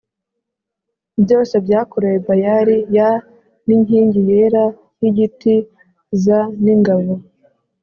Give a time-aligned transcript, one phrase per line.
[1.23, 2.97] byose byakorewe Bayali y
[3.65, 4.65] n inkingi yera
[5.01, 5.53] y igiti
[6.21, 6.23] z
[6.63, 7.11] n ingabo